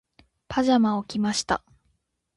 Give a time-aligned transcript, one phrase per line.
[0.47, 1.63] パジャマを着ました。